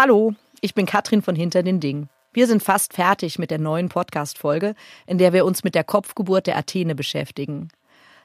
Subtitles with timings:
[0.00, 2.08] Hallo, ich bin Katrin von Hinter den Dingen.
[2.32, 4.76] Wir sind fast fertig mit der neuen Podcast-Folge,
[5.08, 7.66] in der wir uns mit der Kopfgeburt der Athene beschäftigen.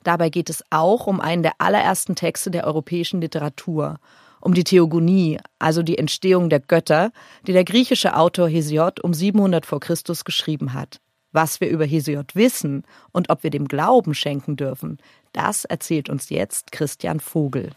[0.04, 3.98] Dabei geht es auch um einen der allerersten Texte der europäischen Literatur,
[4.40, 7.12] um die Theogonie, also die Entstehung der Götter,
[7.48, 11.02] die der griechische Autor Hesiod um 700 vor Christus geschrieben hat.
[11.32, 12.84] Was wir über Hesiod wissen
[13.14, 15.00] und ob wir dem Glauben schenken dürfen,
[15.32, 17.72] das erzählt uns jetzt Christian Vogel.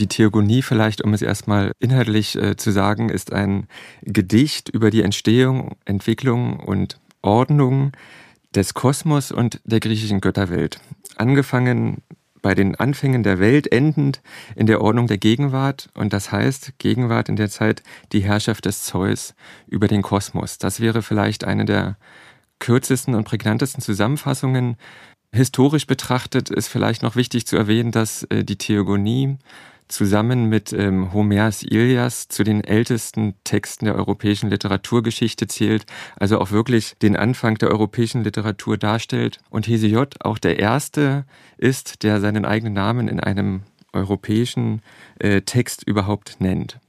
[0.00, 3.68] Die Theogonie vielleicht, um es erstmal inhaltlich äh, zu sagen, ist ein
[4.02, 7.92] Gedicht über die Entstehung, Entwicklung und Ordnung
[8.54, 10.80] des Kosmos und der griechischen Götterwelt.
[11.16, 12.02] Angefangen
[12.42, 14.20] bei den Anfängen der Welt, endend
[14.56, 15.88] in der Ordnung der Gegenwart.
[15.94, 19.34] Und das heißt, Gegenwart in der Zeit die Herrschaft des Zeus
[19.66, 20.58] über den Kosmos.
[20.58, 21.96] Das wäre vielleicht eine der
[22.58, 24.76] kürzesten und prägnantesten Zusammenfassungen.
[25.32, 29.38] Historisch betrachtet ist vielleicht noch wichtig zu erwähnen, dass äh, die Theogonie
[29.88, 35.86] zusammen mit ähm, Homers Ilias zu den ältesten Texten der europäischen Literaturgeschichte zählt,
[36.16, 39.38] also auch wirklich den Anfang der europäischen Literatur darstellt.
[39.50, 41.26] Und Hesiod auch der erste
[41.58, 44.82] ist, der seinen eigenen Namen in einem europäischen
[45.18, 46.80] äh, Text überhaupt nennt.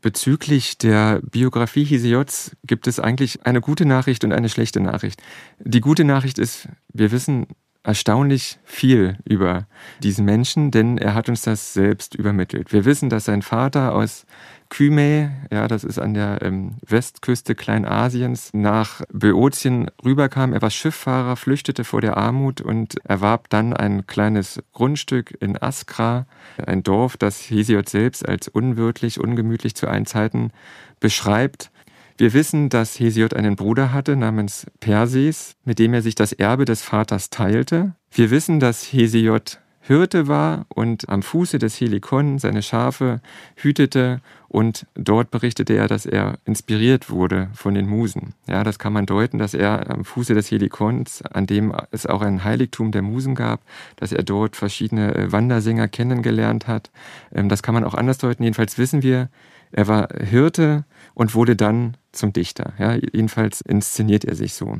[0.00, 5.22] Bezüglich der Biografie Hesiods gibt es eigentlich eine gute Nachricht und eine schlechte Nachricht.
[5.58, 7.46] Die gute Nachricht ist, wir wissen
[7.86, 9.66] erstaunlich viel über
[10.02, 12.72] diesen Menschen, denn er hat uns das selbst übermittelt.
[12.72, 14.26] Wir wissen, dass sein Vater aus
[14.68, 20.52] Kyme, ja, das ist an der ähm, Westküste Kleinasiens, nach Böotien rüberkam.
[20.52, 26.26] Er war Schifffahrer, flüchtete vor der Armut und erwarb dann ein kleines Grundstück in Askra,
[26.66, 30.50] ein Dorf, das Hesiod selbst als unwirtlich, ungemütlich zu allen Zeiten
[30.98, 31.70] beschreibt.
[32.18, 36.64] Wir wissen, dass Hesiod einen Bruder hatte namens Perses, mit dem er sich das Erbe
[36.64, 37.94] des Vaters teilte.
[38.10, 43.20] Wir wissen, dass Hesiod Hirte war und am Fuße des Helikon seine Schafe
[43.54, 48.34] hütete und dort berichtete er, dass er inspiriert wurde von den Musen.
[48.48, 52.20] Ja, das kann man deuten, dass er am Fuße des Helikons, an dem es auch
[52.20, 53.60] ein Heiligtum der Musen gab,
[53.94, 56.90] dass er dort verschiedene äh, Wandersänger kennengelernt hat.
[57.32, 58.42] Ähm, das kann man auch anders deuten.
[58.42, 59.28] Jedenfalls wissen wir,
[59.70, 62.72] er war Hirte und wurde dann zum Dichter.
[62.78, 64.78] Ja, jedenfalls inszeniert er sich so.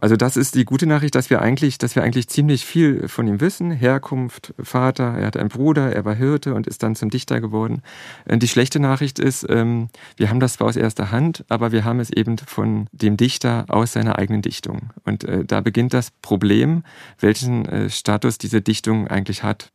[0.00, 3.26] Also das ist die gute Nachricht, dass wir eigentlich, dass wir eigentlich ziemlich viel von
[3.26, 3.70] ihm wissen.
[3.70, 7.82] Herkunft, Vater, er hat einen Bruder, er war Hirte und ist dann zum Dichter geworden.
[8.24, 11.84] Äh, die schlechte Nachricht ist, ähm, wir haben das zwar aus erster Hand, aber wir
[11.84, 14.90] haben es eben von dem Dichter aus seiner eigenen Dichtung.
[15.04, 16.82] Und äh, da beginnt das Problem,
[17.18, 19.70] welchen äh, Status diese Dichtung eigentlich hat.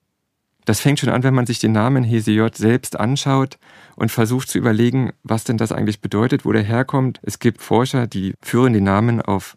[0.66, 3.60] Das fängt schon an, wenn man sich den Namen Hesiod selbst anschaut
[3.96, 7.20] und versucht zu überlegen, was denn das eigentlich bedeutet, wo der herkommt.
[7.22, 9.56] Es gibt Forscher, die führen den Namen auf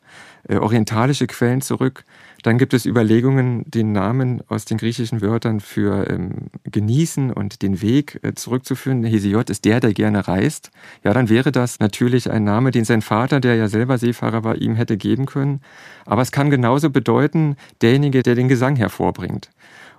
[0.56, 2.04] orientalische Quellen zurück.
[2.42, 7.82] Dann gibt es Überlegungen, den Namen aus den griechischen Wörtern für ähm, genießen und den
[7.82, 9.04] Weg äh, zurückzuführen.
[9.04, 10.70] Hesiod ist der, der gerne reist.
[11.02, 14.56] Ja, dann wäre das natürlich ein Name, den sein Vater, der ja selber Seefahrer war,
[14.56, 15.60] ihm hätte geben können.
[16.06, 19.50] Aber es kann genauso bedeuten, derjenige, der den Gesang hervorbringt.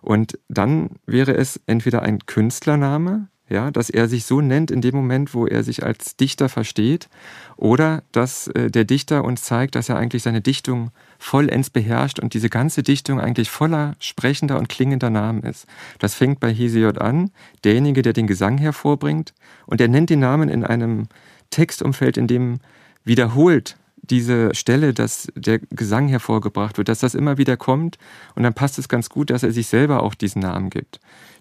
[0.02, 4.96] Und dann wäre es entweder ein Künstlername, ja, dass er sich so nennt in dem
[4.96, 7.10] Moment, wo er sich als Dichter versteht,
[7.58, 12.34] oder dass äh, der Dichter uns zeigt, dass er eigentlich seine Dichtung vollends beherrscht und
[12.34, 15.66] diese ganze Dichtung eigentlich voller sprechender und klingender Namen ist.
[15.98, 17.32] Das fängt bei Hesiod an,
[17.64, 19.34] derjenige, der den Gesang hervorbringt,
[19.66, 21.08] und er nennt den Namen in einem
[21.50, 22.60] Textumfeld, in dem
[23.04, 23.79] wiederholt
[24.10, 27.98] diese Stelle, dass der Gesang hervorgebracht wird, dass das immer wieder kommt
[28.36, 31.00] und dann passt es ganz gut, dass er sich selber auch diesen Namen gibt.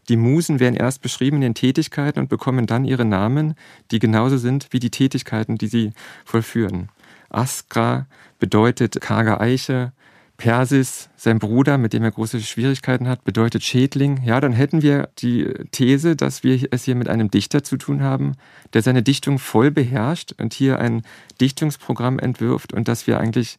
[0.09, 3.55] Die Musen werden erst beschrieben in den Tätigkeiten und bekommen dann ihre Namen,
[3.91, 5.93] die genauso sind wie die Tätigkeiten, die sie
[6.25, 6.89] vollführen.
[7.29, 8.07] Askra
[8.39, 9.93] bedeutet karge Eiche,
[10.39, 14.23] Persis, sein Bruder, mit dem er große Schwierigkeiten hat, bedeutet Schädling.
[14.23, 18.03] Ja, dann hätten wir die These, dass wir es hier mit einem Dichter zu tun
[18.03, 18.35] haben,
[18.73, 21.03] der seine Dichtung voll beherrscht und hier ein
[21.41, 23.59] Dichtungsprogramm entwirft und dass wir eigentlich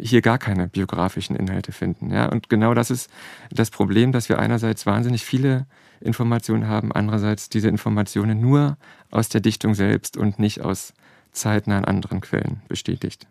[0.00, 2.10] hier gar keine biografischen Inhalte finden.
[2.10, 3.10] Ja, und genau das ist
[3.50, 5.66] das Problem, dass wir einerseits wahnsinnig viele
[6.00, 8.78] Informationen haben, andererseits diese Informationen nur
[9.10, 10.94] aus der Dichtung selbst und nicht aus
[11.32, 13.28] zeitnahen anderen Quellen bestätigt.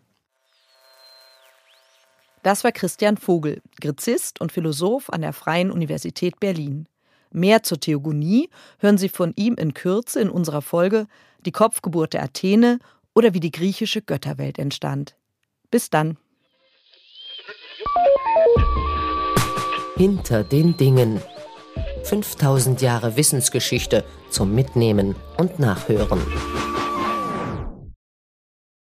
[2.46, 6.86] Das war Christian Vogel, Gräzist und Philosoph an der Freien Universität Berlin.
[7.32, 11.08] Mehr zur Theogonie hören Sie von ihm in Kürze in unserer Folge
[11.44, 12.78] Die Kopfgeburt der Athene
[13.16, 15.16] oder wie die griechische Götterwelt entstand.
[15.72, 16.18] Bis dann.
[19.96, 21.20] Hinter den Dingen.
[22.04, 26.20] 5000 Jahre Wissensgeschichte zum Mitnehmen und Nachhören.